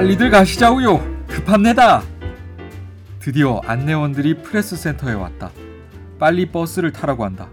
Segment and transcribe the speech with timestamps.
[0.00, 1.26] 빨리들 가시자우요.
[1.26, 2.02] 급합니다.
[3.18, 5.50] 드디어 안내원들이 프레스 센터에 왔다.
[6.18, 7.50] 빨리 버스를 타라고 한다.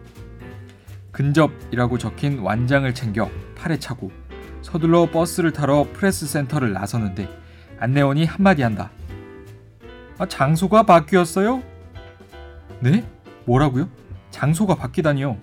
[1.12, 4.14] 근접이라고 적힌 완장을 챙겨 팔에 차고
[4.62, 7.28] 서둘러 버스를 타러 프레스 센터를 나서는데
[7.82, 8.92] 안내원이 한마디 한다.
[10.18, 11.62] 아, 장소가 바뀌었어요?
[12.80, 13.06] 네?
[13.44, 13.90] 뭐라고요?
[14.32, 15.36] 장소가 바뀌다니요.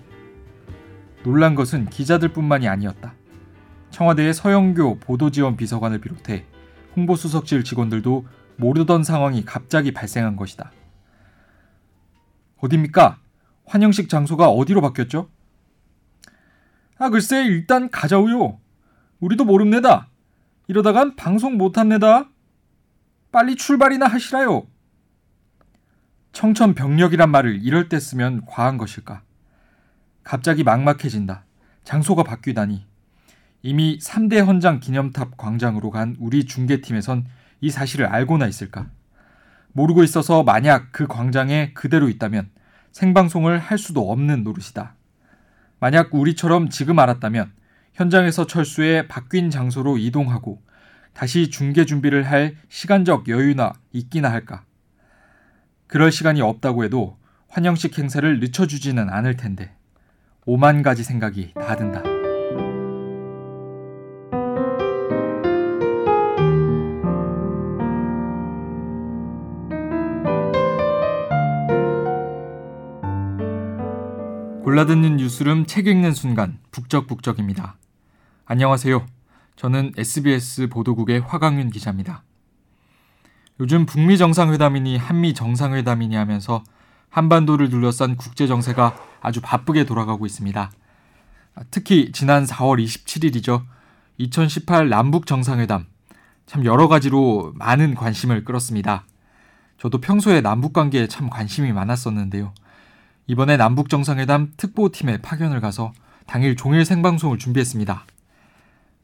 [1.21, 3.13] 놀란 것은 기자들뿐만이 아니었다.
[3.91, 6.45] 청와대의 서영교 보도지원 비서관을 비롯해
[6.95, 8.25] 홍보수석실 직원들도
[8.57, 10.71] 모르던 상황이 갑자기 발생한 것이다.
[12.57, 13.19] 어딥니까?
[13.65, 15.29] 환영식 장소가 어디로 바뀌었죠?
[16.97, 18.59] 아, 글쎄, 일단 가자우요.
[19.19, 20.07] 우리도 모릅니다.
[20.67, 22.29] 이러다간 방송 못합니다.
[23.31, 24.65] 빨리 출발이나 하시라요.
[26.31, 29.21] 청천벽력이란 말을 이럴 때 쓰면 과한 것일까?
[30.23, 31.45] 갑자기 막막해진다.
[31.83, 32.85] 장소가 바뀌다니.
[33.65, 37.25] 이미 3대 헌장 기념탑 광장으로 간 우리 중계팀에선
[37.61, 38.85] 이 사실을 알고나 있을까?
[39.71, 42.51] 모르고 있어서 만약 그 광장에 그대로 있다면
[42.91, 44.93] 생방송을 할 수도 없는 노릇이다.
[45.79, 47.53] 만약 우리처럼 지금 알았다면
[47.95, 50.61] 현장에서 철수해 바뀐 장소로 이동하고
[51.13, 54.63] 다시 중계 준비를 할 시간적 여유나 있기나 할까?
[55.87, 59.73] 그럴 시간이 없다고 해도 환영식 행사를 늦춰주지는 않을 텐데
[60.45, 62.14] 오만 가지 생각이 다 든다.
[74.75, 77.77] 골라듣는 뉴스룸 책 읽는 순간 북적북적입니다.
[78.43, 79.05] 안녕하세요.
[79.55, 82.23] 저는 SBS 보도국의 화강윤 기자입니다.
[83.61, 86.61] 요즘 북미 정상회담이니 한미 정상회담이니 하면서
[87.09, 90.69] 한반도를 둘러싼 국제 정세가 아주 바쁘게 돌아가고 있습니다.
[91.71, 93.63] 특히 지난 4월 27일이죠.
[94.17, 95.85] 2018 남북 정상회담
[96.47, 99.05] 참 여러 가지로 많은 관심을 끌었습니다.
[99.77, 102.53] 저도 평소에 남북 관계에 참 관심이 많았었는데요.
[103.27, 105.93] 이번에 남북 정상회담 특보팀에 파견을 가서
[106.27, 108.05] 당일 종일 생방송을 준비했습니다.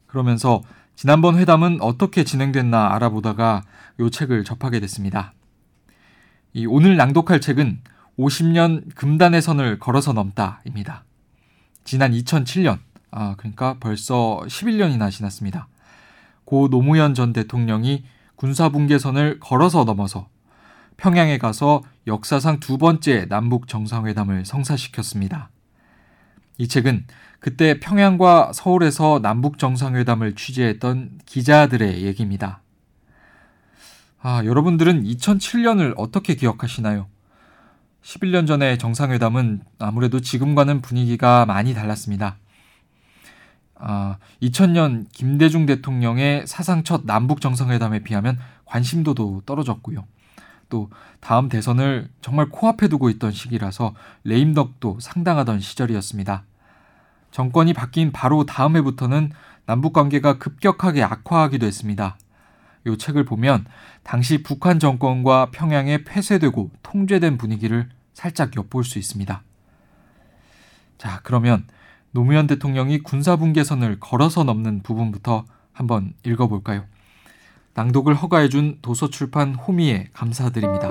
[0.06, 0.62] 그러면서
[0.94, 3.62] 지난번 회담은 어떻게 진행됐나 알아보다가
[3.98, 5.32] 이 책을 접하게 됐습니다.
[6.52, 7.80] 이 오늘 낭독할 책은
[8.18, 11.04] 50년 금단의 선을 걸어서 넘다입니다.
[11.84, 12.78] 지난 2007년,
[13.10, 15.68] 아, 그러니까 벌써 11년이나 지났습니다.
[16.44, 18.04] 고 노무현 전 대통령이
[18.36, 20.28] 군사분계선을 걸어서 넘어서
[21.02, 25.50] 평양에 가서 역사상 두 번째 남북 정상회담을 성사시켰습니다.
[26.58, 27.06] 이 책은
[27.40, 32.62] 그때 평양과 서울에서 남북 정상회담을 취재했던 기자들의 얘기입니다.
[34.20, 37.08] 아, 여러분들은 2007년을 어떻게 기억하시나요?
[38.04, 42.36] 11년 전에 정상회담은 아무래도 지금과는 분위기가 많이 달랐습니다.
[43.74, 50.06] 아, 2000년 김대중 대통령의 사상 첫 남북 정상회담에 비하면 관심도도 떨어졌고요.
[50.72, 50.88] 또
[51.20, 53.92] 다음 대선을 정말 코앞에 두고 있던 시기라서
[54.24, 56.44] 레임덕도 상당하던 시절이었습니다.
[57.30, 59.32] 정권이 바뀐 바로 다음 해부터는
[59.66, 62.16] 남북 관계가 급격하게 악화하기도 했습니다.
[62.86, 63.66] 이 책을 보면
[64.02, 69.42] 당시 북한 정권과 평양에 폐쇄되고 통제된 분위기를 살짝 엿볼 수 있습니다.
[70.96, 71.66] 자, 그러면
[72.12, 75.44] 노무현 대통령이 군사분계선을 걸어서 넘는 부분부터
[75.74, 76.86] 한번 읽어볼까요?
[77.74, 80.90] 낭독을 허가해준 도서출판 호미에 감사드립니다.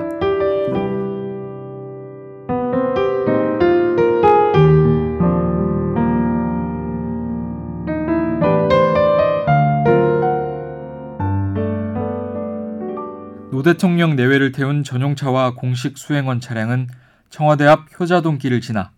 [13.52, 16.88] 노 대통령 내외를 태운 전용차와 공식 수행원 차량은
[17.30, 18.90] 청와대 앞 효자동 길을 지나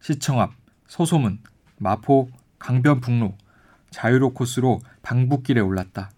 [0.00, 0.52] 시청 앞,
[0.88, 1.38] 서소문,
[1.78, 2.28] 마포,
[2.58, 3.36] 강변북로,
[3.90, 6.10] 자유로 코스로 방북길에 올랐다.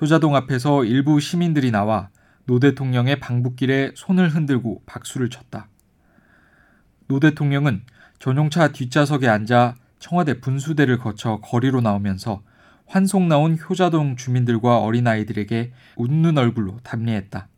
[0.00, 2.10] 효자동 앞에서 일부 시민들이 나와
[2.44, 5.68] 노 대통령의 방북길에 손을 흔들고 박수를 쳤다.
[7.08, 7.82] 노 대통령은
[8.18, 12.42] 전용차 뒷좌석에 앉아 청와대 분수대를 거쳐 거리로 나오면서
[12.86, 17.48] 환송 나온 효자동 주민들과 어린아이들에게 웃는 얼굴로 답례했다.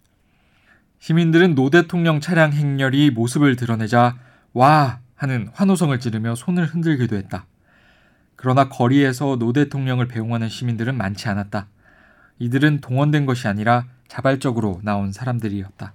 [1.00, 4.16] 시민들은 노 대통령 차량 행렬이 모습을 드러내자
[4.52, 7.46] 와 하는 환호성을 지르며 손을 흔들기도 했다.
[8.36, 11.66] 그러나 거리에서 노 대통령을 배웅하는 시민들은 많지 않았다.
[12.38, 15.94] 이들은 동원된 것이 아니라 자발적으로 나온 사람들이었다.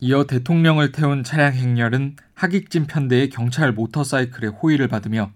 [0.00, 5.32] 이어 대통령을 태운 차량 행렬은 학익진 편대의 경찰 모터사이클의 호위를 받으며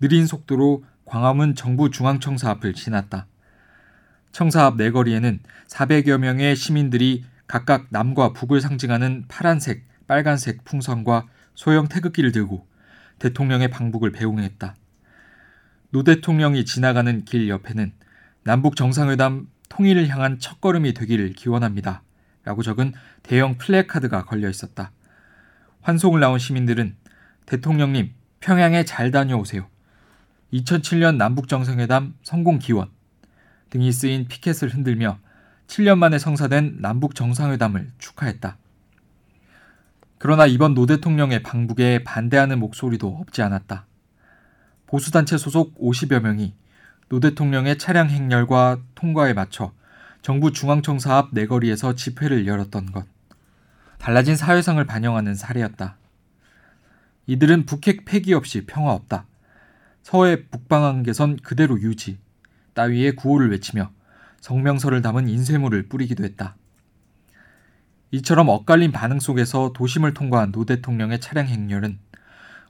[0.00, 3.26] 느린 속도로 광화문 정부 중앙청사 앞을 지났다.
[4.32, 12.32] 청사 앞 네거리에는 400여 명의 시민들이 각각 남과 북을 상징하는 파란색, 빨간색 풍선과 소형 태극기를
[12.32, 12.66] 들고
[13.18, 14.76] 대통령의 방북을 배웅했다.
[15.90, 17.92] 노 대통령이 지나가는 길 옆에는
[18.42, 22.02] 남북 정상회담 통일을 향한 첫걸음이 되기를 기원합니다.
[22.44, 22.92] 라고 적은
[23.22, 24.92] 대형 플래카드가 걸려 있었다.
[25.82, 26.96] 환송을 나온 시민들은
[27.46, 29.68] 대통령님 평양에 잘 다녀오세요.
[30.52, 32.88] 2007년 남북 정상회담 성공 기원
[33.70, 35.18] 등이 쓰인 피켓을 흔들며
[35.68, 38.56] 7년 만에 성사된 남북 정상회담을 축하했다.
[40.18, 43.86] 그러나 이번 노 대통령의 방북에 반대하는 목소리도 없지 않았다.
[44.86, 46.54] 보수단체 소속 50여 명이
[47.10, 49.72] 노 대통령의 차량 행렬과 통과에 맞춰
[50.22, 53.04] 정부 중앙청사 앞 네거리에서 집회를 열었던 것.
[53.98, 55.96] 달라진 사회상을 반영하는 사례였다.
[57.26, 59.26] 이들은 북핵 폐기 없이 평화 없다.
[60.04, 62.16] 서해 북방한 개선 그대로 유지.
[62.74, 63.90] 따위의 구호를 외치며
[64.40, 66.54] 성명서를 담은 인쇄물을 뿌리기도 했다.
[68.12, 71.98] 이처럼 엇갈린 반응 속에서 도심을 통과한 노 대통령의 차량 행렬은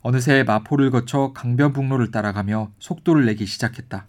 [0.00, 4.06] 어느새 마포를 거쳐 강변북로를 따라가며 속도를 내기 시작했다.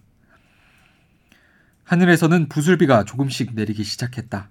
[1.91, 4.49] 하늘에서는 부슬비가 조금씩 내리기 시작했다.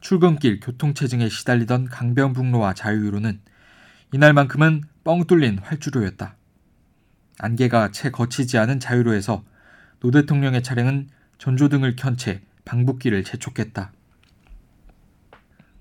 [0.00, 3.42] 출근길 교통체증에 시달리던 강변북로와 자유로는
[4.14, 6.34] 이날만큼은 뻥 뚫린 활주로였다.
[7.40, 9.44] 안개가 채 걷히지 않은 자유로에서
[10.00, 13.92] 노 대통령의 차량은 전조등을 켠 채 방북길을 재촉했다.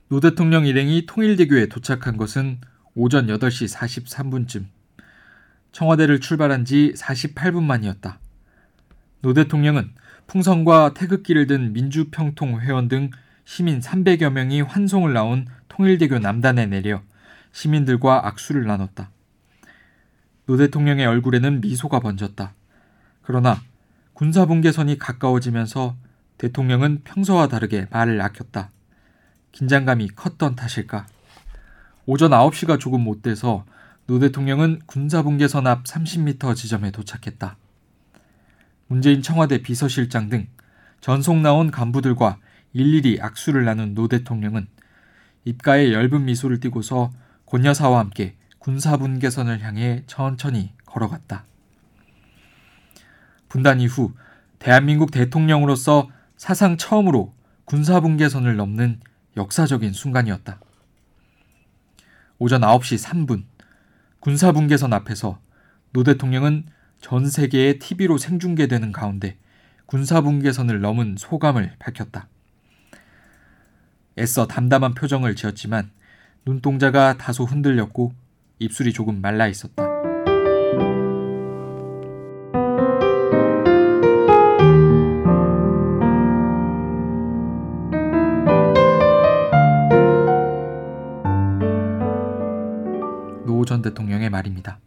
[0.09, 2.59] 노 대통령 일행이 통일대교에 도착한 것은
[2.95, 4.65] 오전 8시 43분쯤.
[5.71, 8.19] 청와대를 출발한 지 48분 만이었다.
[9.21, 9.93] 노 대통령은
[10.27, 13.11] 풍선과 태극기를 든 민주평통 회원 등
[13.45, 17.01] 시민 300여 명이 환송을 나온 통일대교 남단에 내려
[17.51, 19.11] 시민들과 악수를 나눴다.
[20.45, 22.53] 노 대통령의 얼굴에는 미소가 번졌다.
[23.21, 23.61] 그러나
[24.13, 25.95] 군사분계선이 가까워지면서
[26.37, 28.71] 대통령은 평소와 다르게 말을 아꼈다.
[29.51, 31.07] 긴장감이 컸던 탓일까?
[32.05, 33.65] 오전 9시가 조금 못 돼서
[34.05, 37.57] 노 대통령은 군사분계선 앞 30m 지점에 도착했다.
[38.87, 40.47] 문재인 청와대 비서실장 등
[41.01, 42.39] 전속 나온 간부들과
[42.73, 44.67] 일일이 악수를 나눈 노 대통령은
[45.45, 47.11] 입가에 엷은 미소를 띠고서
[47.45, 51.45] 권 여사와 함께 군사분계선을 향해 천천히 걸어갔다.
[53.47, 54.13] 분단 이후
[54.59, 57.33] 대한민국 대통령으로서 사상 처음으로
[57.65, 58.99] 군사분계선을 넘는
[59.37, 60.59] 역사적인 순간이었다.
[62.39, 63.43] 오전 9시 3분
[64.19, 65.39] 군사분계선 앞에서
[65.93, 66.65] 노 대통령은
[67.05, 69.37] 전 세계의 TV로 생중계되는 가운데
[69.85, 72.27] 군사분계선을 넘은 소감을 밝혔다.
[74.17, 75.91] 애써 담담한 표정을 지었지만
[76.47, 78.11] 눈동자가 다소 흔들렸고
[78.57, 79.85] 입술이 조금 말라 있었다.
[93.67, 94.79] 전 대통령의 말입니다.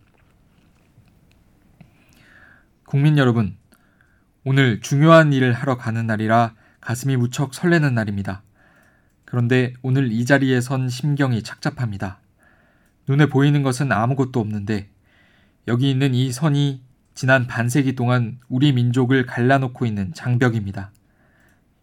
[2.88, 3.54] 국민 여러분,
[4.44, 8.42] 오늘 중요한 일을 하러 가는 날이라 가슴이 무척 설레는 날입니다.
[9.26, 12.18] 그런데 오늘 이 자리에 선 심경이 착잡합니다.
[13.06, 14.88] 눈에 보이는 것은 아무것도 없는데
[15.66, 16.80] 여기 있는 이 선이
[17.12, 20.90] 지난 반세기 동안 우리 민족을 갈라놓고 있는 장벽입니다.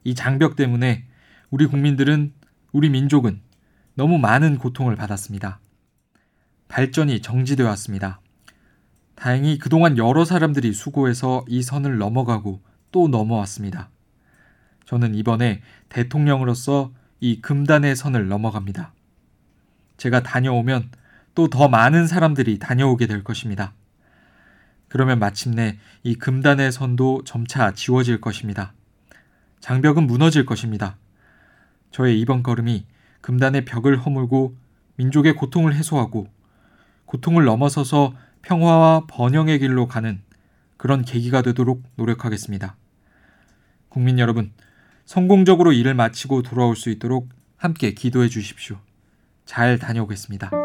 [0.06, 1.06] 이 장벽 때문에
[1.52, 2.34] 우리 국민들은,
[2.72, 3.42] 우리 민족은
[3.94, 5.60] 너무 많은 고통을 받았습니다.
[6.68, 8.22] 발전이 정지되어 왔습니다.
[9.16, 13.90] 다행히 그동안 여러 사람들이 수고해서 이 선을 넘어가고 또 넘어왔습니다.
[14.86, 18.94] 저는 이번에 대통령으로서 이 금단의 선을 넘어갑니다.
[19.98, 20.92] 제가 다녀오면
[21.36, 23.74] 또 더 많은 사람들이 다녀오게 될 것입니다.
[24.88, 28.74] 그러면 마침내 이 금단의 선도 점차 지워질 것입니다.
[29.60, 30.96] 장벽은 무너질 것입니다.
[31.92, 32.86] 저의 이번 걸음이
[33.20, 34.56] 금단의 벽을 허물고
[34.96, 36.28] 민족의 고통을 해소하고
[37.06, 38.14] 고통을 넘어서서
[38.46, 40.22] 평화와 번영의 길로 가는
[40.78, 42.76] 그런 계기가 되도록 노력하겠습니다.
[43.90, 44.54] 국민 여러분,
[45.06, 48.78] 성공적으로 일을 마치고 돌아올 수 있도록 함께 기도해 주십시오.
[49.46, 50.65] 잘 다녀오겠습니다.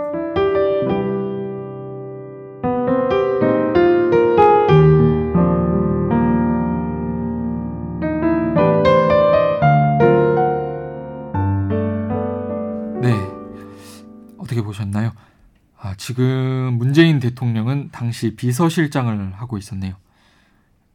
[16.01, 19.97] 지금 문재인 대통령은 당시 비서실장을 하고 있었네요.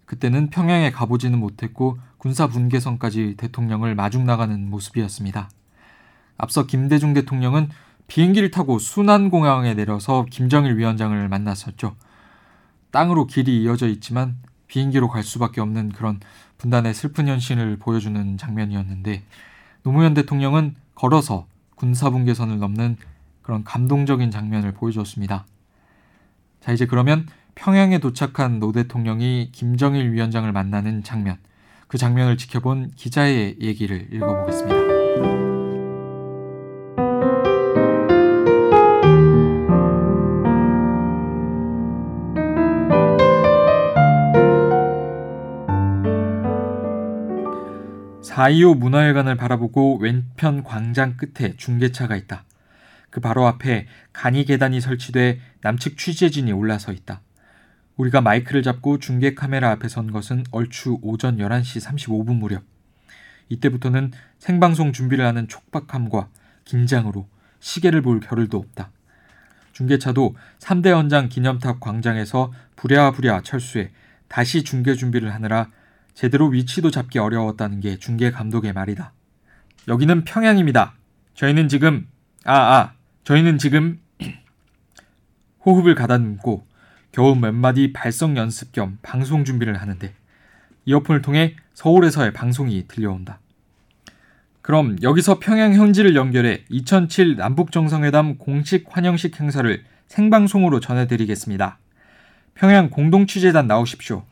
[0.06, 5.48] 그때는 평양에 가보지는 못했고 군사 분계선까지 대통령을 마중 나가는 모습이었습니다.
[6.38, 7.70] 앞서 김대중 대통령은
[8.08, 11.96] 비행기를 타고 순안공항에 내려서 김정일 위원장을 만났었죠.
[12.90, 16.20] 땅으로 길이 이어져 있지만 비행기로 갈 수밖에 없는 그런
[16.58, 19.24] 분단의 슬픈 현실을 보여주는 장면이었는데
[19.84, 21.46] 노무현 대통령은 걸어서
[21.76, 22.98] 군사분계선을 넘는
[23.46, 25.46] 그런 감동적인 장면을 보여주었습니다.
[26.62, 31.38] 자, 이제 그러면 평양에 도착한 노 대통령이 김정일 위원장을 만나는 장면,
[31.82, 34.76] 그그 장면을 지켜본 기자의 얘기를 읽어보겠습니다.
[48.24, 52.44] 4.25 문화회관을 바라보고 왼편 광장 끝에 중계차가 있다.
[53.16, 57.22] 그 바로 앞에 간이 계단이 설치돼 남측 취재진이 올라서 있다.
[57.96, 62.64] 우리가 마이크를 잡고 중계 카메라 앞에 선 것은 얼추 오전 11시 35분 무렵.
[63.48, 66.28] 이때부터는 생방송 준비를 하는 촉박함과
[66.66, 67.30] 긴장으로
[67.62, 68.92] 시계를 볼 겨를도 없다.
[69.72, 73.92] 중계차도 3대 연장 기념탑 광장에서 부랴부랴 철수해
[74.28, 75.70] 다시 중계 준비를 하느라
[76.16, 79.14] 제대로 위치도 잡기 어려웠다는 게 중계 감독의 말이다.
[79.88, 80.96] 여기는 평양입니다.
[81.34, 82.10] 저희는 지금
[82.44, 82.96] 아, 아,
[83.26, 84.00] 저희는 지금
[85.66, 86.66] 호흡을 가다듬고
[87.12, 90.14] 겨우 몇 마디 발성 연습 겸 방송 준비를 하는데
[90.86, 93.40] 이어폰을 통해 서울에서의 방송이 들려온다.
[94.62, 101.80] 그럼 여기서 평양 현지를 연결해 2007 남북정상회담 공식 환영식 행사를 생방송으로 전해드리겠습니다.
[102.54, 104.24] 평양 공동취재단 나오십시오.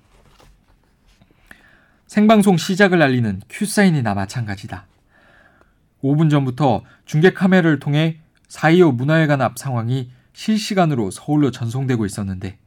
[2.05, 4.85] 생방송 시작을 알리는 큐사인이나 마찬가지다.
[6.03, 8.19] 5분 전부터 중계 카메라를 통해
[8.53, 12.59] 4.25 문화회관 앞 상황이 실시간으로 서울로 전송되고 있었는데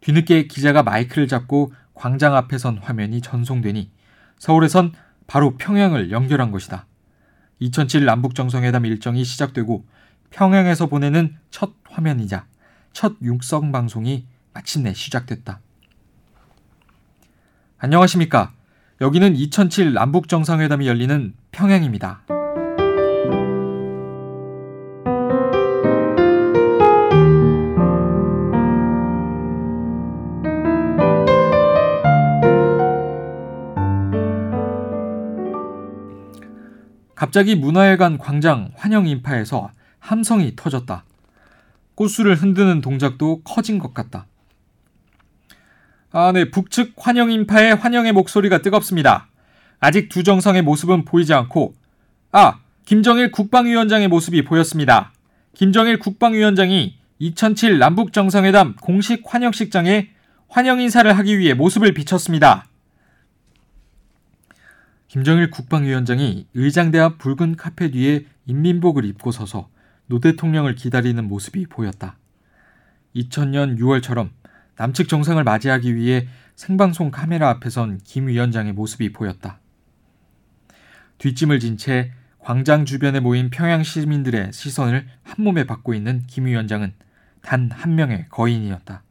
[0.00, 3.90] 뒤늦게 기자가 마이크를 잡고 광장 앞에 선 화면이 전송되니
[4.38, 4.92] 서울에선
[5.26, 6.86] 바로 평양을 연결한 것이다.
[7.58, 9.84] 2007 남북정상회담 일정이 시작되고
[10.30, 12.46] 평양에서 보내는 첫 화면이자
[12.92, 15.60] 첫 육성 방송이 마침내 시작됐다.
[17.78, 18.52] 안녕하십니까.
[19.00, 22.35] 여기는 2007 남북 정상회담이 열리는 평양입니다.
[37.16, 41.04] 갑자기 문화회관 광장 환영 인파에서 함성이 터졌다.
[41.94, 44.26] 꽃수를 흔드는 동작도 커진 것 같다.
[46.12, 46.50] 아, 네.
[46.50, 49.28] 북측 환영 인파의 환영의 목소리가 뜨겁습니다.
[49.80, 51.74] 아직 두 정상의 모습은 보이지 않고,
[52.32, 55.12] 아, 김정일 국방위원장의 모습이 보였습니다.
[55.54, 60.10] 김정일 국방위원장이 2007 남북 정상회담 공식 환영식장에
[60.48, 62.66] 환영 인사를 하기 위해 모습을 비췄습니다.
[65.16, 69.70] 김정일 국방위원장이 의장대 앞 붉은 카페 뒤에 인민복을 입고 서서
[70.08, 72.18] 노 대통령을 기다리는 모습이 보였다.
[73.14, 74.28] 2000년 6월처럼
[74.76, 79.58] 남측 정상을 맞이하기 위해 생방송 카메라 앞에 선 김 위원장의 모습이 보였다.
[81.16, 86.92] 뒷짐을 진 채 광장 주변에 모인 평양 시민들의 시선을 한 몸에 받고 있는 김 위원장은
[87.40, 89.02] 단 한 명의 거인이었다.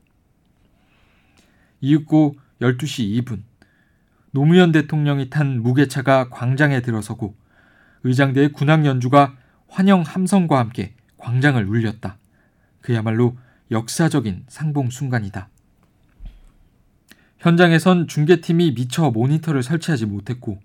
[1.81, 3.41] 이윽고 12시 2분
[4.35, 7.37] 노무현 대통령이 탄 무게차가 광장에 들어서고
[8.03, 9.33] 의장대의 군악 연주가
[9.69, 12.17] 환영 함성과 함께 광장을 울렸다.
[12.81, 13.37] 그야말로
[13.71, 15.47] 역사적인 상봉 순간이다.
[17.39, 20.59] 현장에선 중계팀이 미처 모니터를 설치하지 못했고,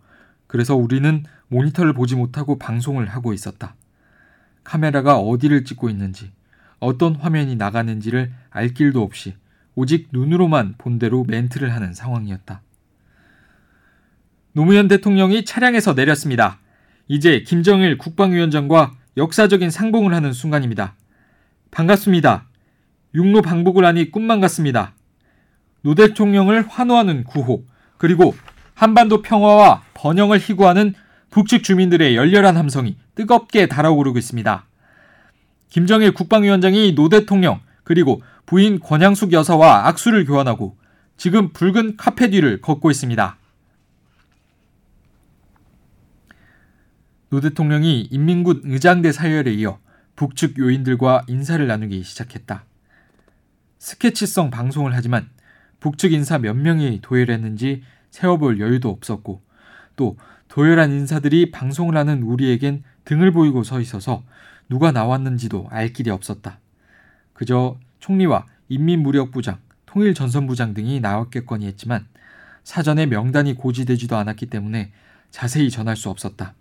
[0.48, 3.76] 그래서 우리는 모니터를 보지 못하고 방송을 하고 있었다.
[4.64, 6.32] 카메라가 어디를 찍고 있는지,
[6.80, 9.36] 어떤 화면이 나가는지를 알 길도 없이
[9.76, 12.62] 오직 눈으로만 본 대로 멘트를 하는 상황이었다.
[14.52, 16.58] 노무현 대통령이 차량에서 내렸습니다.
[17.06, 20.94] 이제 김정일 국방위원장과 역사적인 상봉을 하는 순간입니다.
[21.70, 22.46] 반갑습니다.
[23.14, 24.92] 육로 방북을 하니 꿈만 같습니다.
[25.82, 27.64] 노 대통령을 환호하는 구호,
[27.96, 28.34] 그리고
[28.74, 30.94] 한반도 평화와 번영을 희구하는
[31.30, 34.64] 북측 주민들의 열렬한 함성이 뜨겁게 달아오르고 있습니다.
[35.68, 40.76] 김정일 국방위원장이 노 대통령 그리고 부인 권양숙 여사와 악수를 교환하고
[41.16, 43.36] 지금 붉은 카펫 위를 걷고 있습니다.
[47.30, 49.78] 노 대통령이 인민군 의장대 사열에 이어
[50.16, 52.64] 북측 요인들과 인사를 나누기 시작했다.
[53.78, 55.30] 스케치성 방송을 하지만
[55.78, 59.42] 북측 인사 몇 명이 도열했는지 세어볼 여유도 없었고
[59.94, 60.16] 또
[60.48, 64.24] 도열한 인사들이 방송을 하는 우리에겐 등을 보이고 서 있어서
[64.68, 66.58] 누가 나왔는지도 알 길이 없었다.
[67.32, 72.08] 그저 총리와 인민무력부장, 통일전선부장 등이 나왔겠거니 했지만
[72.64, 74.90] 사전에 명단이 고지되지도 않았기 때문에
[75.30, 76.54] 자세히 전할 수 없었다.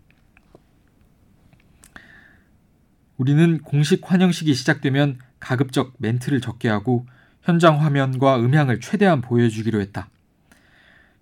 [3.20, 7.06] 우리는 공식 환영식이 시작되면 가급적 멘트를 적게 하고
[7.44, 10.10] 현장 화면과 음향을 최대한 보여주기로 했다.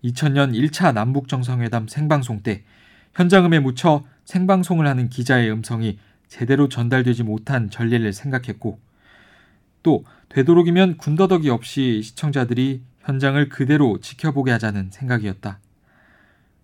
[0.04, 2.63] 2000년 1차 남북정상회담 생방송 때
[3.16, 8.80] 현장음에 묻혀 생방송을 하는 기자의 음성이 제대로 전달되지 못한 전례를 생각했고
[9.82, 15.60] 또 되도록이면 군더더기 없이 시청자들이 현장을 그대로 지켜보게 하자는 생각이었다.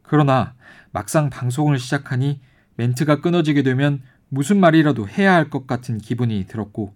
[0.03, 0.53] 그러나
[0.91, 2.39] 막상 방송을 시작하니
[2.75, 6.91] 멘트가 끊어지게 되면 무슨 말이라도 해야 할 것 같은 기분이 들었고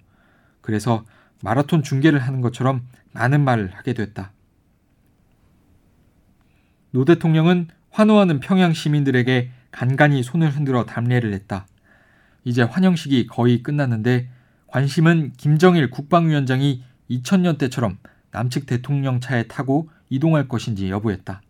[0.62, 1.06] 그래서
[1.44, 2.82] 마라톤 중계를 하는 것처럼
[3.13, 4.32] 많은 말을 하게 됐다.
[6.89, 11.67] 노 대통령은 환호하는 평양 시민들에게 간간히 손을 흔들어 담례를 했다.
[12.44, 14.29] 이제 환영식이 거의 끝났는데
[14.67, 18.00] 관심은 김정일 국방위원장이 2000년 때처럼
[18.32, 21.41] 남측 대통령 차에 타고 이동할 것인지 여부였다.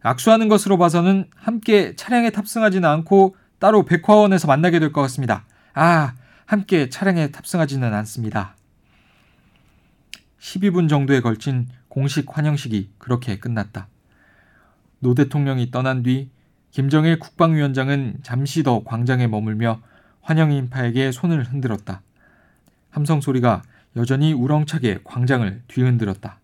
[0.00, 5.44] 악수하는 것으로 봐서는 함께 차량에 탑승하지는 않고 따로 백화원에서 만나게 될 것 같습니다.
[5.74, 6.14] 아,
[6.46, 8.54] 함께 차량에 탑승하지는 않습니다.
[10.40, 13.88] 12분 정도에 걸친 공식 환영식이 그렇게 끝났다.
[15.00, 16.30] 노 대통령이 떠난 뒤
[16.70, 19.80] 김정일 국방위원장은 잠시 더 광장에 머물며
[20.20, 22.02] 환영 인파에게 손을 흔들었다.
[22.90, 23.62] 함성 소리가
[23.96, 26.38] 여전히 우렁차게 광장을 뒤흔들었다.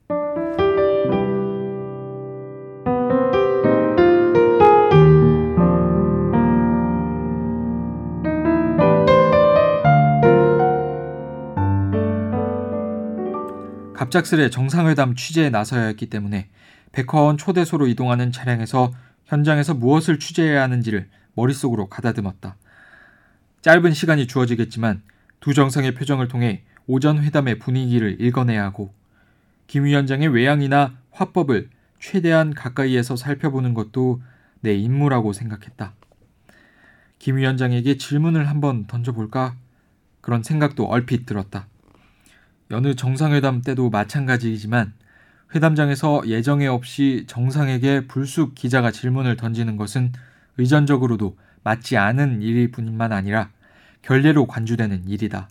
[14.15, 16.49] 갑작스레 정상회담 취재에 나서야 했기 때문에
[16.93, 18.93] 백화원 초대소로 이동하는 차량에서
[19.25, 22.55] 현장에서 무엇을 취재해야 하는지를 머릿속으로 가다듬었다.
[23.63, 25.03] 짧은 시간이 주어지겠지만
[25.41, 28.95] 두 정상의 표정을 통해 오전 회담의 분위기를 읽어내야 하고
[29.67, 34.23] 김 위원장의 외양이나 화법을 최대한 가까이에서 살펴보는 것도
[34.61, 35.93] 내 임무라고 생각했다.
[37.19, 39.57] 김 위원장에게 질문을 한번 던져볼까?
[40.21, 41.67] 그런 생각도 얼핏 들었다.
[42.71, 44.93] 여느 정상회담 때도 마찬가지이지만
[45.55, 50.13] 회담장에서 예정에 없이 정상에게 불쑥 기자가 질문을 던지는 것은
[50.57, 53.51] 의전적으로도 맞지 않은 일일 뿐만 아니라
[54.03, 55.49] 결례로 관주되는 일이다.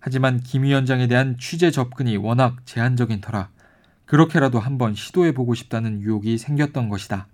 [0.00, 3.50] 하지만 김 위원장에 대한 취재 접근이 워낙 제한적인 터라
[4.04, 7.26] 그렇게라도 한번 시도해 보고 싶다는 유혹이 생겼던 것이다.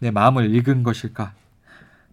[0.00, 1.32] 내 마음을 읽은 것일까?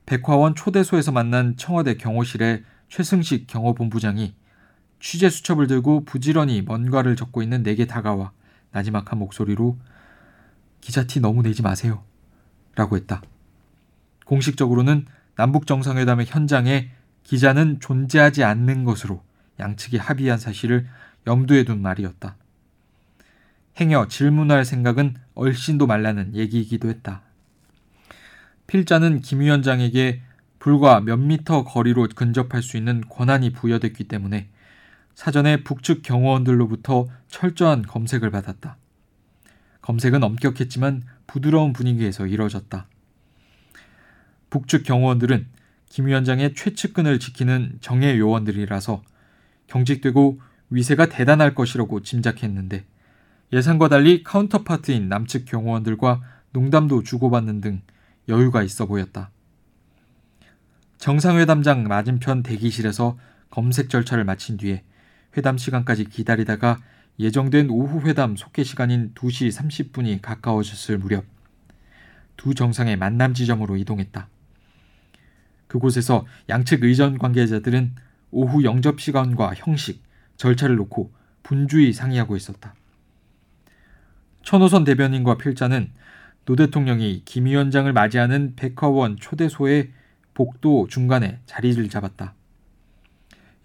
[0.05, 4.33] 백화원 초대소에서 만난 청와대 경호실의 최승식 경호본부장이
[5.03, 8.31] 취재 수첩을 들고 부지런히 뭔가를 적고 있는 내게 다가와
[8.71, 9.77] 나지막한 목소리로
[10.79, 12.01] 기자 티 너무 내지 마세요.
[12.75, 13.21] 라고 했다.
[14.25, 16.89] 공식적으로는 남북 정상회담의 현장에
[17.23, 19.21] 기자는 존재하지 않는 것으로
[19.59, 20.87] 양측이 합의한 사실을
[21.27, 22.37] 염두에 둔 말이었다.
[23.81, 27.23] 행여 질문할 생각은 얼씬도 말라는 얘기이기도 했다.
[28.67, 30.21] 필자는 김 위원장에게
[30.59, 34.47] 불과 몇 미터 거리로 근접할 수 있는 권한이 부여됐기 때문에
[35.15, 38.77] 사전에 북측 경호원들로부터 철저한 검색을 받았다.
[39.81, 42.87] 검색은 엄격했지만 부드러운 분위기에서 이뤄졌다.
[44.49, 45.47] 북측 경호원들은
[45.89, 49.03] 김 위원장의 최측근을 지키는 정예 요원들이라서
[49.67, 52.85] 경직되고 위세가 대단할 것이라고 짐작했는데
[53.51, 56.21] 예상과 달리 카운터파트인 남측 경호원들과
[56.51, 57.81] 농담도 주고받는 등
[58.27, 59.29] 여유가 있어 보였다.
[60.97, 63.17] 정상회담장 맞은편 대기실에서
[63.49, 64.83] 검색 절차를 마친 뒤에
[65.35, 66.79] 회담 시간까지 기다리다가
[67.19, 71.25] 예정된 오후 회담 속해 시간인 2시 30분이 가까워졌을 무렵
[72.37, 74.27] 두 정상의 만남 지점으로 이동했다.
[75.67, 77.95] 그곳에서 양측 의전 관계자들은
[78.31, 80.03] 오후 영접 시간과 형식,
[80.37, 81.11] 절차를 놓고
[81.43, 82.73] 분주히 상의하고 있었다.
[84.43, 85.91] 천호선 대변인과 필자는
[86.45, 89.91] 노 대통령이 김 위원장을 맞이하는 백화원 초대소의
[90.33, 92.33] 복도 중간에 자리를 잡았다.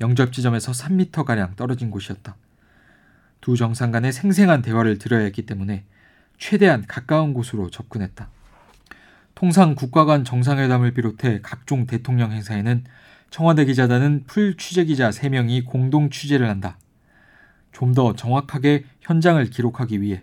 [0.00, 2.36] 영접 지점에서 3미터 가량 떨어진 곳이었다.
[3.40, 5.84] 두 정상 간의 생생한 대화를 들어야 했기 때문에
[6.38, 8.28] 최대한 가까운 곳으로 접근했다.
[9.34, 12.84] 통상 국가 간 정상회담을 비롯해 각종 대통령 행사에는
[13.30, 16.78] 청와대 기자단은 풀 취재 기자 3명이 공동 취재를 한다.
[17.72, 20.22] 좀 더 정확하게 현장을 기록하기 위해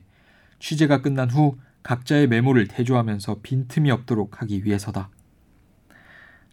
[0.60, 5.10] 취재가 끝난 후 각자의 메모를 대조하면서 빈틈이 없도록 하기 위해서다.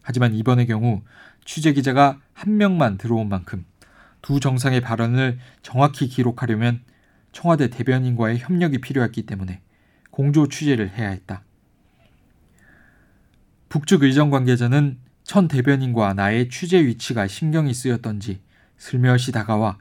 [0.02, 1.02] 하지만 이번의 경우
[1.44, 3.64] 취재 기자가 한 명만 들어온 만큼
[4.20, 6.82] 두 정상의 발언을 정확히 기록하려면
[7.32, 9.60] 청와대 대변인과의 협력이 필요했기 때문에
[10.10, 11.42] 공조 취재를 해야 했다.
[13.68, 18.40] 북측 의정 관계자는 천 대변인과 나의 취재 위치가 신경이 쓰였던지
[18.76, 19.78] 슬며시 다가와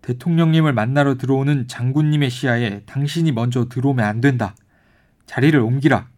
[0.00, 4.56] 대통령님을 만나러 들어오는 장군님의 시야에 당신이 먼저 들어오면 안 된다.
[5.26, 6.08] 자리를 옮기라.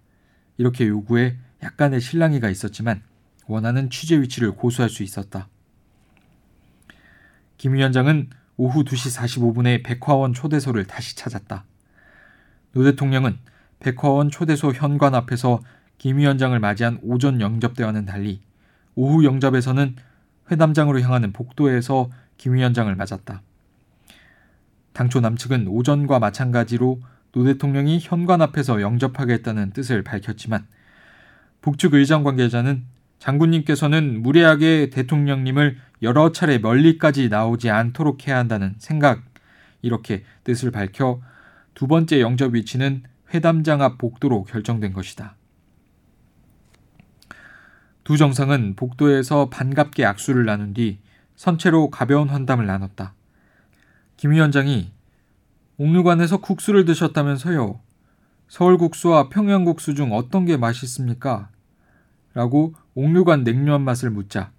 [0.57, 3.03] 이렇게 요구해 약간의 실랑이가 있었지만
[3.46, 5.48] 원하는 취재 위치를 고수할 수 있었다.
[7.59, 11.64] 김 위원장은 오후 2시 45분에 백화원 초대소를 다시 찾았다.
[12.72, 13.38] 노 대통령은
[13.80, 15.61] 백화원 초대소 현관 앞에서
[15.98, 18.40] 김 위원장을 맞이한 오전 영접 때와는 달리
[18.94, 19.96] 오후 영접에서는
[20.50, 23.42] 회담장으로 향하는 복도에서 김 위원장을 맞았다.
[24.92, 27.00] 당초 남측은 오전과 마찬가지로
[27.33, 30.66] 노 대통령이 현관 앞에서 영접하겠다는 뜻을 밝혔지만
[31.62, 32.85] 북측 의전 관계자는
[33.25, 39.23] 장군님께서는 무례하게 대통령님을 여러 차례 멀리까지 나오지 않도록 해야 한다는 생각
[39.81, 41.23] 이렇게 뜻을 밝혀
[41.73, 45.37] 두 번째 영접 위치는 회담장 앞 복도로 결정된 것이다.
[48.05, 50.99] 두 정상은 복도에서 반갑게 악수를 나눈 뒤
[51.35, 53.15] 선체로 가벼운 환담을 나눴다.
[54.19, 54.93] 김 위원장이
[55.79, 57.81] 옥류관에서 국수를 드셨다면서요.
[58.49, 61.49] 서울국수와 평양국수 중 어떤 게 맛있습니까?
[62.35, 64.52] 라고 옥류관 냉면 맛을 묻자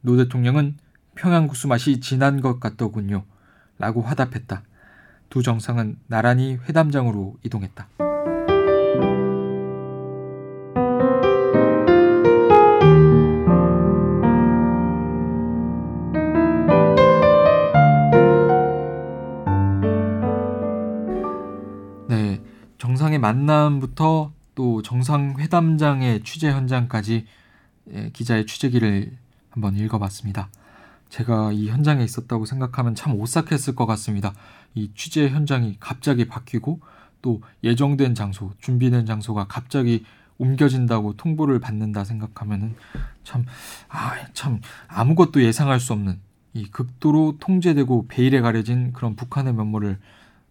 [0.00, 0.78] 노 대통령은
[1.16, 3.24] 평양국수 맛이 진한 것 같더군요.
[3.78, 4.62] 라고 화답했다.
[5.28, 7.88] 두 정상은 나란히 회담장으로 이동했다.
[22.08, 22.40] 네,
[22.78, 27.43] 정상의 만남부터 또 정상회담장의 취재 현장까지 예,
[28.12, 29.16] 기자의 취재기를
[29.50, 30.48] 한번 읽어봤습니다.
[31.10, 34.34] 제가 이 현장에 있었다고 생각하면 참 오싹했을 것 같습니다.
[34.74, 36.80] 이 취재 현장이 갑자기 바뀌고
[37.22, 40.04] 또 예정된 장소, 준비된 장소가 갑자기
[40.38, 42.74] 옮겨진다고 통보를 받는다 생각하면은
[43.22, 43.44] 참,
[43.88, 46.18] 아, 참 아무것도 예상할 수 없는
[46.52, 49.98] 이 극도로 통제되고 베일에 가려진 그런 북한의 면모를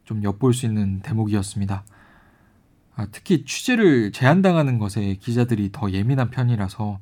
[0.05, 1.83] 좀 엿볼 수 있는 대목이었습니다.
[2.95, 6.99] 아, 특히 취재를 제한당하는 것에 기자들이 더 예민한 편이라서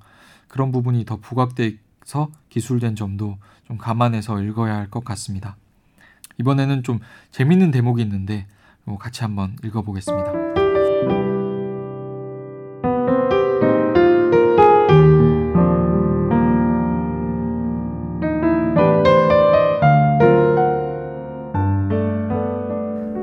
[0.52, 5.56] 그런 부분이 더 부각돼서 기술된 점도 좀 감안해서 읽어야 할 것 같습니다.
[6.40, 7.00] 이번에는 좀
[7.32, 8.48] 재밌는 대목이 있는데
[9.00, 10.34] 같이 한번 읽어보겠습니다.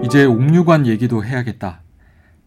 [0.02, 1.82] 이제 옥류관 얘기도 해야겠다.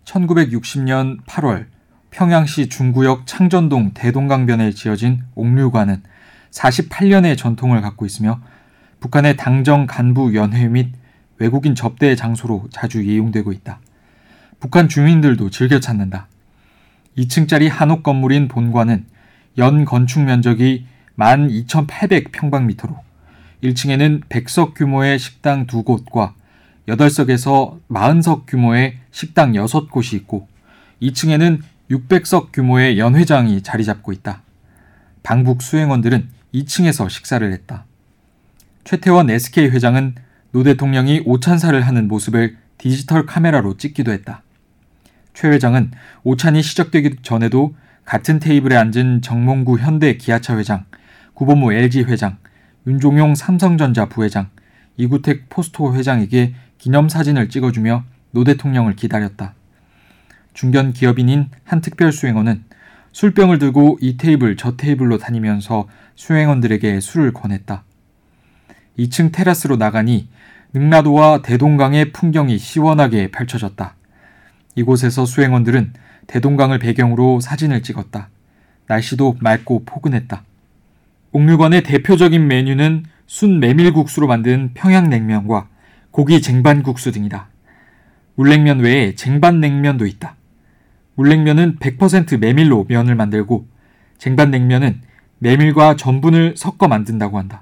[0.06, 1.68] 1960년 8월
[2.12, 6.04] 평양시 중구역 창전동 대동강변에 지어진 옥류관은
[6.52, 8.42] 48년의 전통을 갖고 있으며
[9.00, 10.94] 북한의 당정 간부 연회 및
[11.38, 13.80] 외국인 접대 장소로 자주 이용되고 있다.
[14.60, 16.28] 북한 주민들도 즐겨 찾는다.
[17.18, 19.06] 2층짜리 한옥 건물인 본관은
[19.58, 20.86] 연 건축 면적이
[21.18, 23.00] 12,800평방미터로
[23.64, 26.36] 1층에는 100석 규모의 식당 두 곳과
[26.88, 30.48] 8석에서 40석 규모의 식당 6곳이 있고
[31.02, 31.62] 2층에는
[31.92, 34.44] 600석 규모의 연회장이 자리 잡고 있다.
[35.24, 37.86] 방북 수행원들은 2층에서 식사를 했다.
[38.86, 40.16] 최태원 SK 회장은
[40.52, 44.42] 노 대통령이 오찬사를 하는 모습을 디지털 카메라로 찍기도 했다.
[45.34, 45.92] 최 회장은
[46.24, 47.76] 오찬이 시작되기 전에도
[48.06, 50.86] 같은 테이블에 앉은 정몽구 현대 기아차 회장,
[51.34, 52.38] 구본무 LG 회장,
[52.88, 54.50] 윤종용 삼성전자 부회장,
[54.98, 59.54] 이구택 포스코 회장에게 기념사진을 찍어주며 노 대통령을 기다렸다.
[60.54, 62.64] 중견 기업인인 한 특별 수행원은
[63.12, 67.84] 술병을 들고 이 테이블 저 테이블로 다니면서 수행원들에게 술을 권했다.
[68.98, 70.28] 2층 테라스로 나가니
[70.74, 73.96] 능라도와 대동강의 풍경이 시원하게 펼쳐졌다.
[74.76, 75.94] 이곳에서 수행원들은
[76.28, 78.30] 대동강을 배경으로 사진을 찍었다.
[78.88, 80.44] 날씨도 맑고 포근했다.
[81.34, 85.68] 옥류관의 대표적인 메뉴는 순 메밀국수로 만든 평양냉면과
[86.12, 87.48] 고기 쟁반국수 등이다.
[88.36, 90.36] 물냉면 외에 쟁반냉면도 있다.
[91.22, 93.68] 물냉면은 100% 메밀로 면을 만들고
[94.18, 95.02] 쟁반냉면은
[95.38, 97.62] 메밀과 전분을 섞어 만든다고 한다.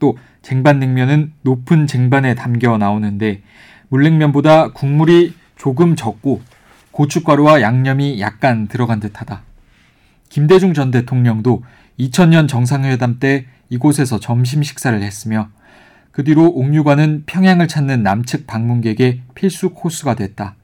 [0.00, 3.42] 또 쟁반냉면은 높은 쟁반에 담겨 나오는데
[3.88, 6.42] 물냉면보다 국물이 조금 적고
[6.90, 9.42] 고춧가루와 양념이 약간 들어간 듯하다.
[10.28, 11.62] 김대중 전 대통령도
[12.00, 15.50] 2000년 정상회담 때 이곳에서 점심 식사를 했으며
[16.10, 20.56] 그 뒤로 옥류관은 평양을 찾는 남측 방문객의 필수 코스가 됐다.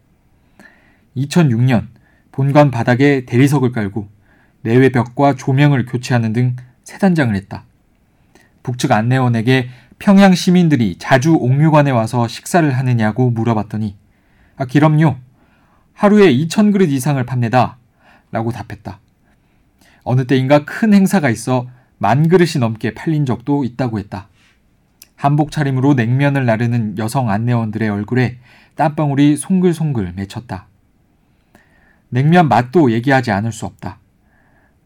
[1.17, 1.92] 2006년
[2.33, 4.09] 본관 바닥에 대리석을 깔고
[4.63, 7.65] 내외 벽과 조명을 교체하는 등 세 단장을 했다.
[8.63, 9.69] 북측 안내원에게
[9.99, 13.97] 평양 시민들이 자주 옥류관에 와서 식사를 하느냐고 물어봤더니
[14.57, 15.17] 아, 기럼요.
[15.95, 17.79] 하루에 2,000그릇 이상을 팝니다.
[18.31, 19.01] 라고 답했다.
[20.05, 21.69] 어느 때인가 큰 행사가 있어
[21.99, 24.29] 만 그릇이 넘게 팔린 적도 있다고 했다.
[25.15, 28.39] 한복 차림으로 냉면을 나르는 여성 안내원들의 얼굴에
[28.75, 30.67] 땀방울이 송글송글 맺혔다.
[32.15, 33.99] 냉면 맛도 얘기하지 않을 수 없다.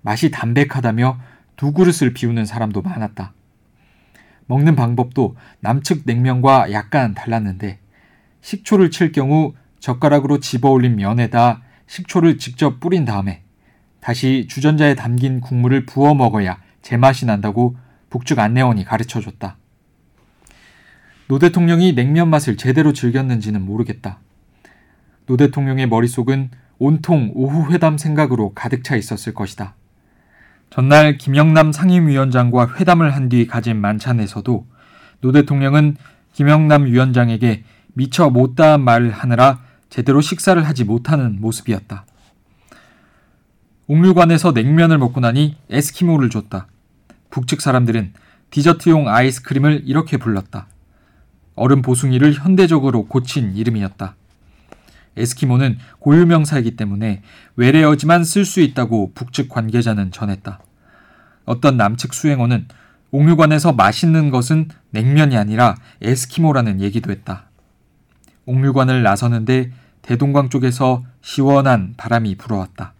[0.02, 1.18] 맛이 담백하다며
[1.56, 3.32] 두 그릇을 비우는 사람도 많았다.
[4.46, 7.80] 먹는 방법도 남측 냉면과 약간 달랐는데
[8.42, 13.42] 식초를 칠 경우 젓가락으로 집어 올린 면에다 식초를 직접 뿌린 다음에
[13.98, 17.76] 다시 주전자에 담긴 국물을 부어 먹어야 제맛이 난다고
[18.08, 19.56] 북측 안내원이 가르쳐 줬다.
[21.26, 24.20] 노 대통령이 냉면 맛을 제대로 즐겼는지는 모르겠다.
[25.26, 29.74] 노 대통령의 머릿속은 온통 오후 회담 생각으로 가득 차 있었을 것이다.
[30.70, 34.66] 전날 김영남 상임위원장과 회담을 한 뒤 가진 만찬에서도
[35.22, 35.96] 노 대통령은
[36.34, 42.04] 김영남 위원장에게 미처 못다한 말을 하느라 제대로 식사를 하지 못하는 모습이었다.
[43.86, 46.66] 옥류관에서 냉면을 먹고 나니 에스키모를 줬다.
[47.30, 48.12] 북측 사람들은
[48.50, 50.66] 디저트용 아이스크림을 이렇게 불렀다.
[51.54, 54.14] 얼음 보숭이를 현대적으로 고친 이름이었다.
[55.16, 57.22] 에스키모는 고유명사이기 때문에
[57.56, 60.60] 외래어지만 쓸 수 있다고 북측 관계자는 전했다.
[61.44, 62.66] 어떤 남측 수행원은
[63.10, 67.44] 옥류관에서 맛있는 것은 냉면이 아니라 에스키모라는 얘기도 했다.
[68.46, 72.94] 옥류관을 나서는데 대동강 쪽에서 시원한 바람이 불어왔다.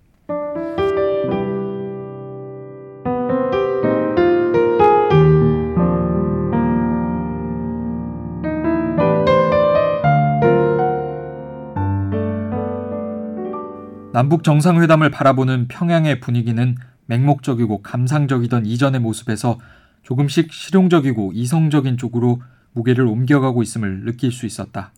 [14.17, 16.75] 남북 정상회담을 바라보는 평양의 분위기는
[17.05, 19.59] 맹목적이고 감상적이던 이전의 모습에서
[20.05, 22.41] 조금씩 실용적이고 이성적인 쪽으로
[22.73, 24.91] 무게를 옮겨가고 있음을 느낄 수 있었다.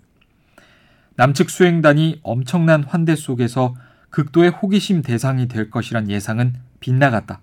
[1.17, 3.75] 남측 수행단이 엄청난 환대 속에서
[4.11, 7.41] 극도의 호기심 대상이 될 것이란 예상은 빗나갔다.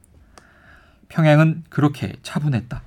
[1.09, 2.83] 평양은 그렇게 차분했다.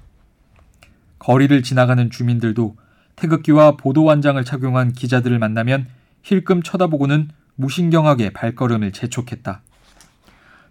[1.19, 2.79] 거리를 지나가는 주민들도
[3.17, 5.89] 태극기와 보도완장을 착용한 기자들을 만나면
[6.23, 9.63] 힐끔 쳐다보고는 무신경하게 발걸음을 재촉했다.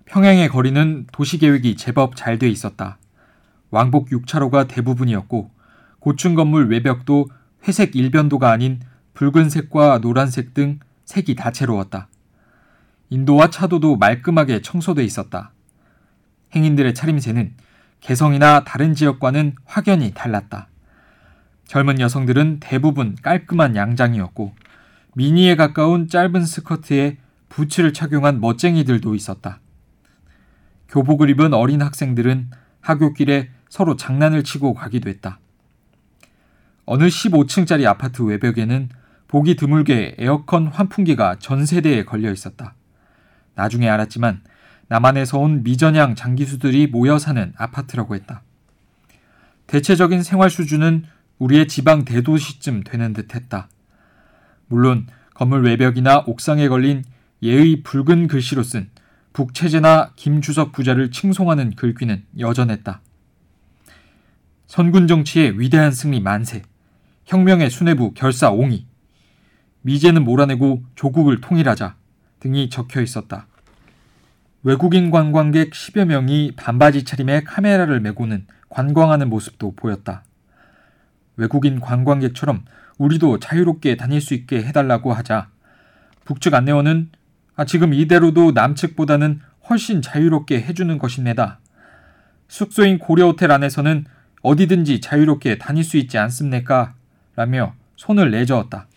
[0.06, 2.98] 평양의 거리는 도시계획이 제법 잘 돼 있었다.
[3.72, 5.52] 왕복 6차로가 대부분이었고
[6.00, 7.28] 고층 건물 외벽도
[7.68, 8.80] 회색 일변도가 아닌
[9.16, 12.08] 붉은색과 노란색 등 색이 다채로웠다.
[13.10, 15.52] 인도와 차도도 말끔하게 청소돼 있었다.
[16.56, 17.54] 행인들의 차림새는
[18.00, 20.70] 개성이나 다른 지역과는 확연히 달랐다.
[21.66, 24.56] 젊은 여성들은 대부분 깔끔한 양장이었고
[25.18, 27.18] 미니에 가까운 짧은 스커트에
[27.50, 29.60] 부츠를 착용한 멋쟁이들도 있었다.
[30.90, 32.52] 교복을 입은 어린 학생들은
[32.82, 35.40] 하굣길에 서로 장난을 치고 가기도 했다.
[36.86, 38.90] 어느 15층짜리 아파트 외벽에는
[39.28, 42.76] 보기 드물게 에어컨 환풍기가 전 세대에 걸려 있었다.
[43.56, 44.44] 나중에 알았지만
[44.88, 48.44] 남한에서 온 미전양 장기수들이 모여 사는 아파트라고 했다.
[49.66, 51.06] 대체적인 생활 수준은
[51.40, 53.68] 우리의 지방 대도시쯤 되는 듯 했다.
[54.68, 57.04] 물론 건물 외벽이나 옥상에 걸린
[57.42, 58.90] 예의 붉은 글씨로 쓴
[59.34, 63.02] 북체제나 김주석 부자를 칭송하는 글귀는 여전했다.
[64.66, 66.64] 선군 정치의 위대한 승리 만세,
[67.26, 68.88] 혁명의 수뇌부 결사 옹이,
[69.82, 71.96] 미제는 몰아내고 조국을 통일하자
[72.40, 73.48] 등이 적혀 있었다.
[74.64, 80.24] 외국인 관광객 10여 명이 반바지 차림에 카메라를 메고는 관광하는 모습도 보였다.
[81.38, 82.66] 외국인 관광객처럼
[82.98, 85.50] 우리도 자유롭게 다닐 수 있게 해달라고 하자
[86.26, 87.10] 북측 안내원은
[87.56, 91.60] 아, 지금 이대로도 남측보다는 훨씬 자유롭게 해주는 것입니다.
[92.48, 94.06] 숙소인 고려 호텔 안에서는
[94.42, 96.94] 어디든지 자유롭게 다닐 수 있지 않습니까?
[97.36, 98.88] 라며 손을 내저었다.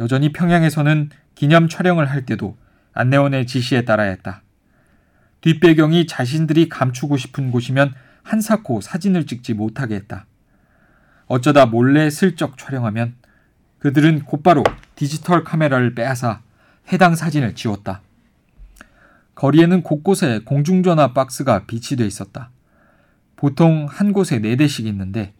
[0.00, 2.56] 여전히 평양에서는 기념 촬영을 할 때도
[2.92, 4.42] 안내원의 지시에 따라야 했다.
[5.40, 10.26] 뒷배경이 자신들이 감추고 싶은 곳이면 한사코 사진을 찍지 못하게 했다.
[11.26, 13.14] 어쩌다 몰래 슬쩍 촬영하면
[13.78, 14.62] 그들은 곧바로
[14.94, 16.42] 디지털 카메라를 빼앗아
[16.92, 18.00] 해당 사진을 지웠다.
[19.34, 22.50] 거리에는 곳곳에 공중전화 박스가 비치돼 있었다.
[23.34, 25.34] 보통 한 곳에 네 대씩 있는데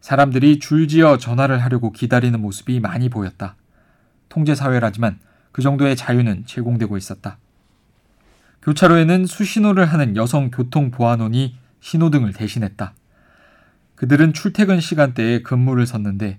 [0.00, 3.56] 사람들이 줄지어 전화를 하려고 기다리는 모습이 많이 보였다.
[4.28, 5.18] 통제사회라지만
[5.50, 7.38] 그 정도의 자유는 제공되고 있었다.
[8.62, 12.92] 교차로에는 수신호를 하는 여성 교통보안원이 신호등을 대신했다.
[13.98, 16.38] 그들은 출퇴근 시간대에 근무를 섰는데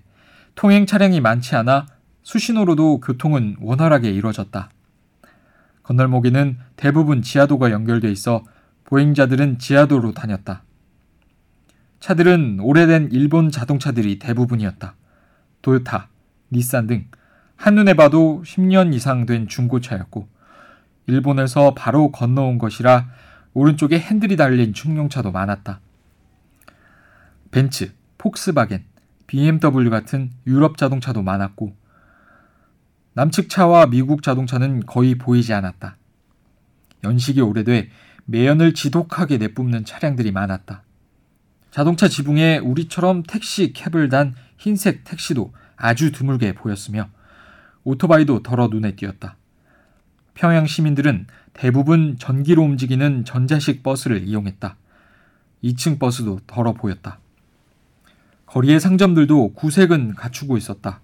[0.54, 1.88] 통행 차량이 많지 않아
[2.22, 4.70] 수신호로도 교통은 원활하게 이루어졌다.
[5.82, 8.44] 건널목에는 대부분 지하도가 연결돼 있어
[8.84, 10.62] 보행자들은 지하도로 다녔다.
[12.00, 14.94] 차들은 오래된 일본 자동차들이 대부분이었다.
[15.60, 16.08] 도요타,
[16.50, 17.08] 닛산 등
[17.56, 20.26] 한눈에 봐도 10년 이상 된 중고차였고
[21.08, 23.10] 일본에서 바로 건너온 것이라
[23.52, 25.80] 오른쪽에 핸들이 달린 중용차도 많았다.
[27.50, 28.84] 벤츠, 폭스바겐,
[29.26, 31.74] BMW 같은 유럽 자동차도 많았고
[33.14, 35.96] 남측 차와 미국 자동차는 거의 보이지 않았다.
[37.04, 37.90] 연식이 오래돼
[38.26, 40.82] 매연을 지독하게 내뿜는 차량들이 많았다.
[41.70, 47.08] 자동차 지붕에 우리처럼 택시 캡을 단 흰색 택시도 아주 드물게 보였으며
[47.84, 49.36] 오토바이도 덜어 눈에 띄었다.
[50.34, 54.76] 평양 시민들은 대부분 전기로 움직이는 전자식 버스를 이용했다.
[55.62, 57.19] 2층 버스도 덜어 보였다.
[58.50, 61.00] 거리의 상점들도 구색은 갖추고 있었다.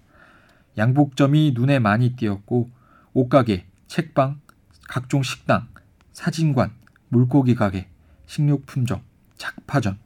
[0.76, 2.68] 양복점이 눈에 많이 띄었고
[3.14, 4.40] 옷가게, 책방,
[4.88, 5.68] 각종 식당,
[6.12, 6.72] 사진관,
[7.08, 7.86] 물고기 가게,
[8.26, 9.00] 식료품점,
[9.36, 9.96] 작파점,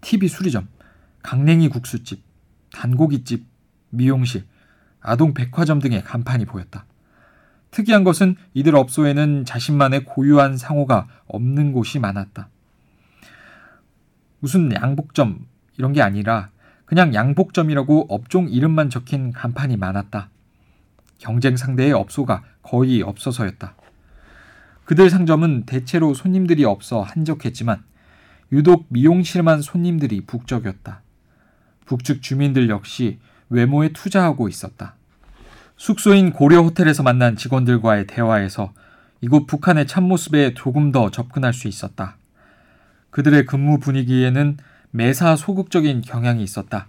[0.00, 0.66] TV 수리점,
[1.22, 2.22] 강냉이 국수집,
[2.72, 3.44] 단고기집,
[3.90, 4.46] 미용실,
[5.02, 6.86] 아동 백화점 등의 간판이 보였다.
[7.70, 12.48] 특이한 것은 이들 업소에는 자신만의 고유한 상호가 없는 곳이 많았다.
[14.38, 15.46] 무슨 양복점
[15.76, 16.50] 이런 게 아니라
[16.88, 20.30] 그냥 양복점이라고 업종 이름만 적힌 간판이 많았다.
[21.18, 23.74] 경쟁 상대의 업소가 거의 없어서였다.
[24.86, 27.84] 그들 상점은 대체로 손님들이 없어 한적했지만
[28.52, 31.02] 유독 미용실만 손님들이 북적였다.
[31.84, 33.18] 북측 주민들 역시
[33.50, 34.94] 외모에 투자하고 있었다.
[35.76, 38.72] 숙소인 고려 호텔에서 만난 직원들과의 대화에서
[39.20, 42.16] 이곳 북한의 참모습에 조금 더 접근할 수 있었다.
[43.10, 44.56] 그들의 근무 분위기에는
[44.90, 46.88] 매사 소극적인 경향이 있었다.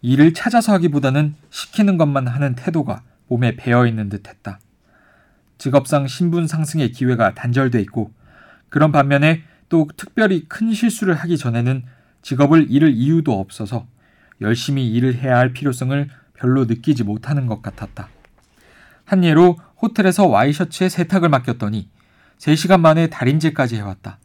[0.00, 4.58] 일을 찾아서 하기보다는 시키는 것만 하는 태도가 몸에 배어 있는 듯 했다.
[5.58, 8.12] 직업상 신분 상승의 기회가 단절돼 있고
[8.68, 11.84] 그런 반면에 또 특별히 큰 실수를 하기 전에는
[12.22, 13.86] 직업을 잃을 이유도 없어서
[14.40, 18.08] 열심히 일을 해야 할 필요성을 별로 느끼지 못하는 것 같았다.
[19.04, 21.88] 한 예로 호텔에서 와이셔츠에 세탁을 맡겼더니
[22.38, 24.18] 3시간 만에 다림질까지 해왔다.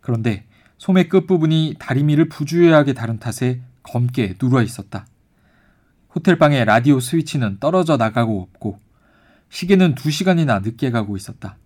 [0.00, 0.44] 그런데
[0.80, 5.04] 소매 끝부분이 다리미를 부주의하게 다룬 탓에 검게 누워 있었다.
[6.14, 8.80] 호텔방의 라디오 스위치는 떨어져 나가고 없고
[9.50, 11.58] 시계는 2시간이나 늦게 가고 있었다.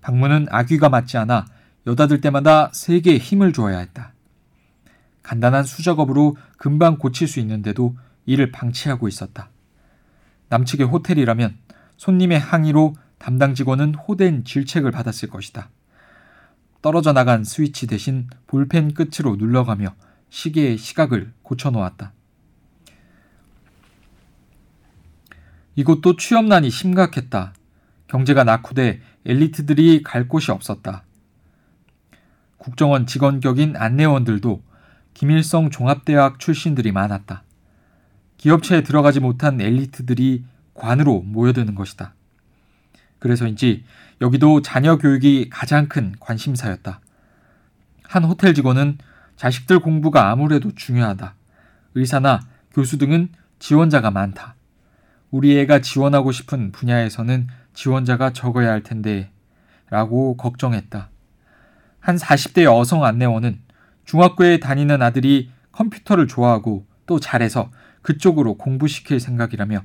[0.00, 1.46] 방문은 아귀가 맞지 않아
[1.86, 4.14] 여닫을 때마다 세게 힘을 주어야 했다.
[5.22, 9.50] 간단한 수작업으로 금방 고칠 수 있는데도 이를 방치하고 있었다.
[10.48, 11.56] 남측의 호텔이라면
[11.98, 15.70] 손님의 항의로 담당 직원은 호된 질책을 받았을 것이다.
[16.84, 19.94] 떨어져 나간 스위치 대신 볼펜 끝으로 눌러가며
[20.28, 22.12] 시계의 시각을 고쳐놓았다.
[25.76, 27.54] 이곳도 취업난이 심각했다.
[28.06, 31.04] 경제가 낙후돼 엘리트들이 갈 곳이 없었다.
[32.58, 34.62] 국정원 직원 격인 안내원들도
[35.14, 37.44] 김일성 종합대학 출신들이 많았다.
[38.36, 40.44] 기업체에 들어가지 못한 엘리트들이
[40.74, 42.14] 관으로 모여드는 것이다.
[43.20, 43.84] 그래서인지
[44.24, 46.98] 여기도 자녀 교육이 가장 큰 관심사였다.
[48.04, 48.96] 한 호텔 직원은
[49.36, 51.34] 자식들 공부가 아무래도 중요하다.
[51.94, 52.40] 의사나
[52.72, 54.54] 교수 등은 지원자가 많다.
[55.30, 59.30] 우리 애가 지원하고 싶은 분야에서는 지원자가 적어야 할 텐데
[59.90, 61.10] 라고 걱정했다.
[62.00, 63.60] 한 40대 여성 안내원은
[64.06, 69.82] 중학교에 다니는 아들이 컴퓨터를 좋아하고 또 잘해서 그쪽으로 공부시킬 생각이라며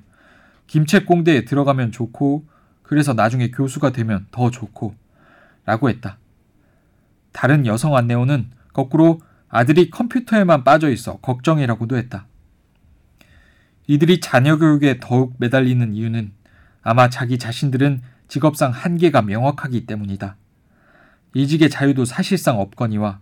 [0.67, 2.47] 김책공대에 들어가면 좋고
[2.89, 4.95] 그래서 나중에 교수가 되면 더 좋고
[5.63, 6.17] 라고 했다.
[7.31, 12.25] 다른 여성 안내원은 거꾸로 아들이 컴퓨터에만 빠져 있어 걱정이라고도 했다.
[13.85, 16.31] 이들이 자녀 교육에 더욱 매달리는 이유는
[16.81, 20.35] 아마 자기 자신들은 직업상 한계가 명확하기 때문이다.
[21.35, 23.19] 이직의 자유도 사실상 없거니와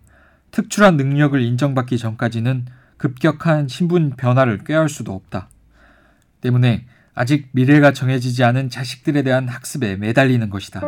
[0.50, 2.64] 특출한 능력을 인정받기 전까지는
[2.96, 5.50] 급격한 신분 변화를 꾀할 수도 없다.
[6.40, 6.86] 때문에
[7.20, 10.82] 아직 미래가 정해지지 않은 자식들에 대한 학습에 매달리는 것이다.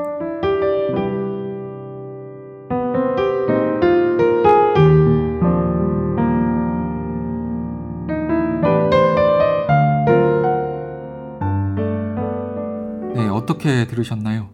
[13.12, 14.51] 네, 어떻게 들으셨나요?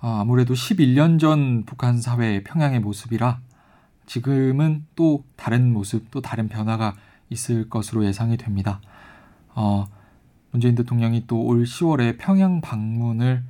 [0.00, 3.40] 아, 아무래도 11년 전 북한 사회 평양의 모습이라
[4.06, 6.96] 지금은 또 다른 모습, 또 다른 변화가
[7.28, 8.80] 있을 것으로 예상이 됩니다.
[9.54, 9.84] 어,
[10.50, 13.42] 문재인 대통령이 또 올 10월에 평양 방문을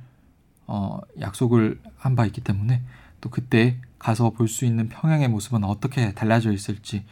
[0.67, 2.81] 어, 약속을 한 바 있기 때문에
[3.21, 7.05] 또 그때 가서 볼 수 있는 평양의 모습은 어떻게 달라져 있을지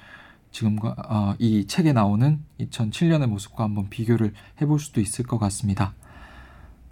[0.52, 5.94] 지금과 어, 이 책에 나오는 2007년의 모습과 한번 비교를 해볼 수도 있을 것 같습니다.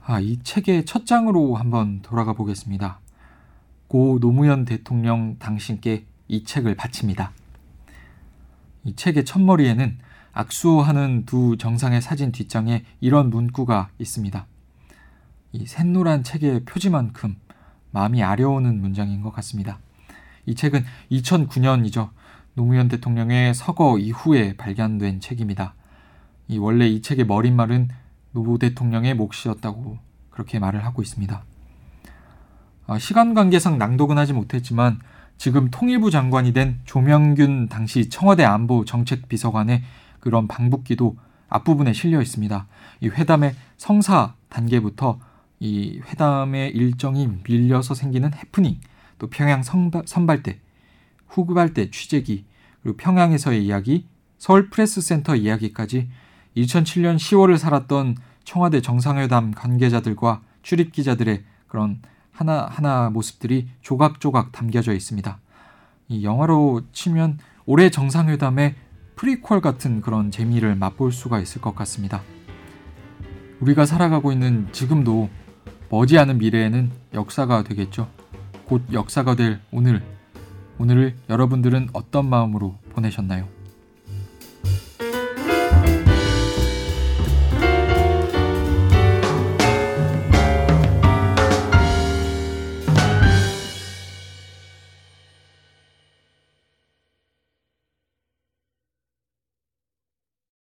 [0.04, 3.00] 아, 이 책의 첫 장으로 한번 돌아가 보겠습니다.
[3.88, 7.32] 고 노무현 대통령 당신께 이 책을 바칩니다.
[8.84, 9.98] 이 책의 첫머리에는
[10.36, 14.46] 악수하는 두 정상의 사진 뒷장에 이런 문구가 있습니다.
[15.54, 17.38] 이 샛노란 책의 표지만큼
[17.92, 19.80] 마음이 아려오는 문장인 것 같습니다.
[20.46, 22.10] 이 책은 2009년이죠.
[22.54, 25.74] 노무현 대통령의 서거 이후에 발견된 책입니다.
[26.50, 27.88] 이 원래 이 책의 머릿말은
[28.34, 29.98] 노 대통령의 몫이었다고
[30.30, 31.46] 그렇게 말을 하고 있습니다.
[32.88, 35.00] 아, 시간 관계상 낭독은 하지 못했지만
[35.38, 39.82] 지금 통일부 장관이 된 조명균 당시 청와대 안보 정책 비서관의
[40.26, 41.16] 그런 방북기도
[41.50, 42.68] 앞부분에 실려 있습니다.
[43.02, 45.20] 이 회담의 성사 단계부터
[45.60, 48.80] 이 회담의 일정이 밀려서 생기는 해프닝,
[49.20, 50.60] 또 평양 선발대,
[51.28, 52.44] 후발대 취재기,
[52.82, 54.08] 그리고 평양에서의 이야기,
[54.40, 56.10] 서울 프레스센터 이야기까지
[56.58, 62.02] 2007년 10월을 살았던 청와대 정상회담 관계자들과 출입 기자들의 그런
[62.32, 65.40] 하나하나 모습들이 조각조각 담겨져 있습니다.
[66.08, 68.76] 이 영화로 치면 올해 정상회담의
[69.16, 72.22] 프리퀄 같은 그런 재미를 맛볼 수가 있을 것 같습니다.
[73.60, 75.30] 우리가 살아가고 있는 지금도
[75.90, 78.10] 머지않은 미래에는 역사가 되겠죠.
[78.66, 80.04] 곧 역사가 될 오늘.
[80.78, 83.55] 오늘을 여러분들은 어떤 마음으로 보내셨나요?